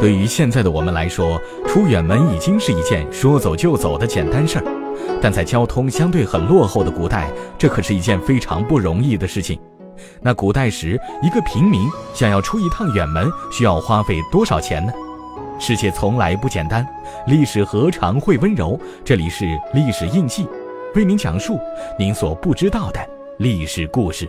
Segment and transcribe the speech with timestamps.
[0.00, 4.64] 对于现在的我们来说，出远门已经是一件说走就走的简单事儿，
[5.20, 9.60] 但在交通相对很落后的古代，这可是一件非常不容易的事情。
[10.22, 14.92] 那古代时，一个平民想要出一趟远门，需要花费多少钱呢？
[15.58, 16.86] 世界从来不简单，
[17.26, 18.80] 历史何尝会温柔？
[19.04, 19.44] 这里是
[19.74, 20.48] 历史印记，
[20.94, 21.58] 为您讲述
[21.98, 23.00] 您所不知道的
[23.36, 24.26] 历史故事。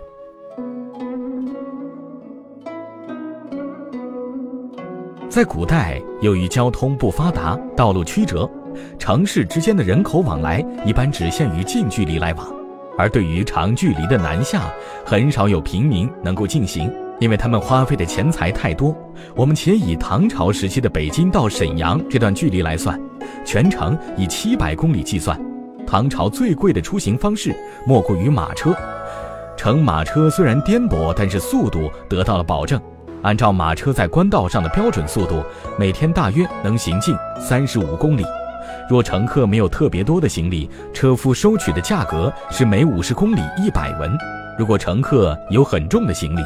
[5.32, 8.50] 在古代，由于交通不发达，道路曲折，
[9.00, 12.46] 城市之间的人口往来一般只限于近距离来往，
[12.98, 14.70] 而对于长距离的南下，
[15.06, 18.94] 很少有平民能够进行，因为他们花费的钱财太多。
[19.34, 23.00] 我们且以唐朝时期的北京到沈阳这段距离来算，
[23.46, 25.40] 全程以七百公里计算，
[25.88, 27.56] 唐朝最贵的出行方式
[27.88, 28.76] 莫过于马车。
[29.56, 32.82] 乘马车虽然颠簸，但是速度得到了保证。
[33.24, 35.44] 按照马车在官道上的标准速度，
[35.78, 38.26] 每天大约能行进三十五公里。
[38.90, 44.12] 若乘客没有特别多的行李，车夫收取的价格是每五十公里一百文；
[44.58, 46.42] 如果乘客有很重的行李，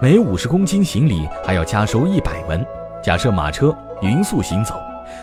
[0.00, 2.64] 每五十公斤行李还要加收一百文。
[3.02, 4.74] 假设马车匀速行走，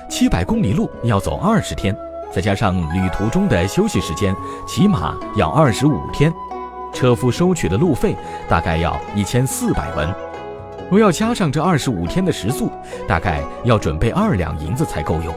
[0.09, 1.96] 七百公里路要走二十天，
[2.31, 4.36] 再加上旅途中的休息时间，
[4.68, 6.31] 起码要二十五天。
[6.94, 8.16] 车夫收取的路费
[8.48, 10.08] 大概要一千四百文。
[10.94, 12.70] 若要加上这二十五天的食宿，
[13.08, 15.34] 大概要准备二两银子才够用。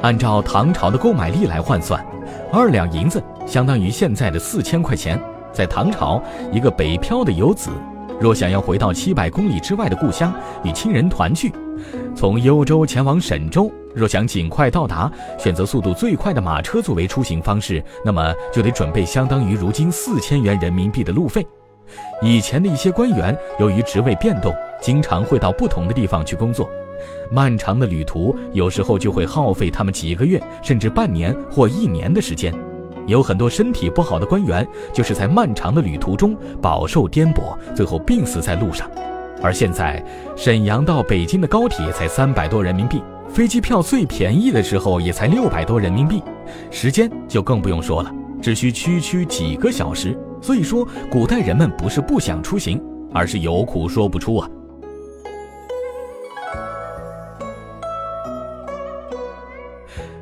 [0.00, 2.02] 按照唐朝的购买力来换算，
[2.50, 5.20] 二两银子相当于现在的四千块钱。
[5.52, 7.68] 在唐朝，一个北漂的游子，
[8.18, 10.32] 若想要回到七百公里之外的故乡
[10.64, 11.52] 与亲人团聚，
[12.14, 21.46] 从幽州前往沈州，若想尽快到达，选择速度最快的马车作为出行方式，那么就得准备相当于如今四千元人民币的路费。
[22.20, 26.68] 以前的一些官员由于职位变动，经常会到不同的地方去工作，
[27.30, 32.54] 漫长的旅途有时候就会耗费他们几个月甚至半年或一年的时间。
[33.06, 38.90] 有很多身体不好的官员就是在漫长的旅途中饱受颠簸，最后病死在路上。
[39.42, 46.22] 而现在，沈阳到北京的高铁才三百多人民币，飞机票最便宜的时候也才六百多人民币，
[46.70, 48.12] 时间就更不用说了，
[48.42, 50.18] 只需区区几个小时。
[50.40, 54.48] 所以说，古代人们不是不想出行，而是有苦说不出啊。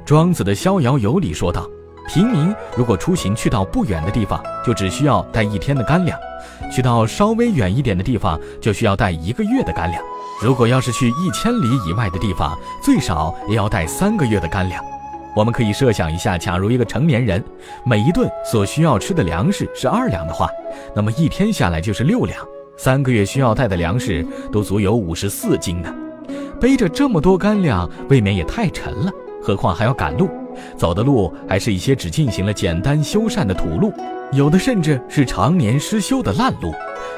[0.04, 1.66] 庄子的《逍遥游》里说道
[2.06, 6.15] ：“平民如果出行去到不远的地方，就只需要带一天的干粮；
[6.70, 10.03] 去到稍微远一点的地方，就需要带一个月的干粮。
[10.42, 14.84] 如果要是去一千里以外的地方，最少也要带三个月的干粮。”
[15.34, 17.42] 我们可以设想一下，假如一个成年人
[17.86, 20.50] 每一顿所需要吃的粮食是二两的话，
[20.94, 22.38] 那么一天下来就是六两，
[22.76, 25.92] 三个月需要带的粮食都足有五十四斤呢。
[26.60, 29.10] 背着这么多干粮，未免也太沉了。
[29.44, 30.31] 何况还要赶路，
[30.75, 33.93] 走的路还是一些只进行了简单修缮的土路，
[34.32, 36.72] 有的甚至是常年失修的烂路，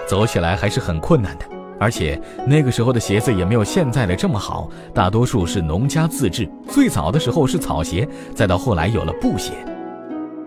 [0.09, 1.44] 走起来还是很困难的。
[1.78, 6.48] 而且那个时候的鞋子也没有现在的这么好，大多数是农家自制。
[6.69, 9.53] 最早的时候是草鞋，再到后来有了布鞋。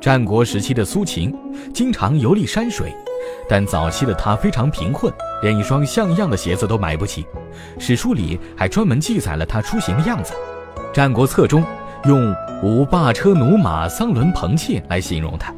[0.01, 1.33] 战国时期的苏秦
[1.73, 2.91] 经常游历山水，
[3.47, 5.13] 但早期的他非常贫困，
[5.43, 7.25] 连一双像样的鞋子都买不起。
[7.77, 10.33] 史书里还专门记载了他出行的样子，
[10.91, 11.63] 《战国策》中
[12.05, 15.53] 用“无罢车驽马桑轮篷妾”来形容他。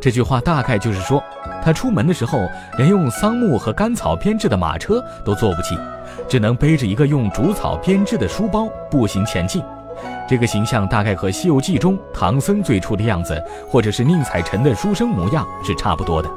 [0.00, 1.22] 这句话大概就是说，
[1.62, 5.78] 他出门的时候连用桑木和干草编制的马车都坐不起，
[6.26, 9.62] 只能背着一个用竹草编制的书包步行前进。
[10.26, 16.28] 这个形象大概和《西游记》中唐僧最初的样子，或者是宁采臣的书生模样是差不多的。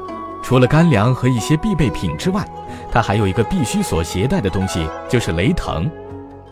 [0.42, 2.46] 除了干粮和一些必备品之外，
[2.92, 5.90] 他还有一个必须所携带的东西，就是雷腾。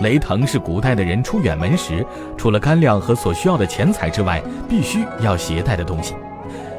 [0.01, 2.05] 雷腾是古代的人出远门时，
[2.37, 6.15] 除了干粮和所需要的钱财之外，必须要携带的东西。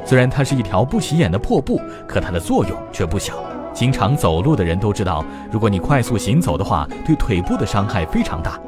[0.06, 3.34] 虽然它是一条不起眼的破布，可它的作用却不小。
[3.74, 8.60] 经常走路的人都知道，如果你快速行走的话，对腿部的伤害非常大。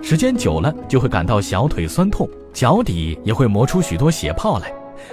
[0.00, 4.72] 时间久了，就会感到小腿酸痛，脚底也会磨出许多血泡来。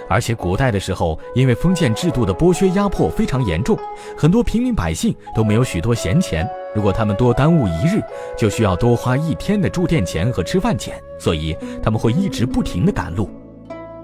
[0.10, 3.78] 而且古代的时候，因为封建制度的剥削压迫非常严重，
[4.18, 6.48] 很多平民百姓都没有许多闲钱。
[6.74, 8.02] 如果他们多耽误一日，
[8.38, 13.30] 就需要多花一天的住店钱和吃饭钱，所以他们会一直不停地赶路。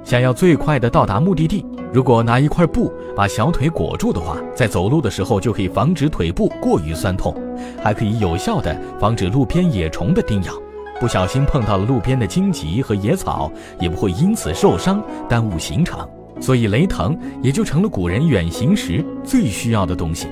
[0.04, 7.36] 想要最快的到达目的地，如果拿一块布把小腿裹住的话，在走路的时候就可以防止腿部过于酸痛，
[7.84, 10.54] 还可以有效的防止路边野虫的叮咬。
[11.00, 16.08] 不小心碰到了路边的荆棘和野草，也不会因此受伤，耽误行程。
[16.40, 20.28] 所以雷藤也就成了古人远行时最需要的东西。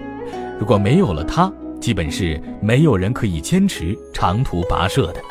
[0.60, 5.22] 如果没有了它，基本是没有人可以坚持长途跋涉的。